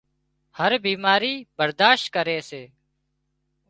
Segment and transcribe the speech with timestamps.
[0.57, 2.63] هر بيماري برادشت ڪري سي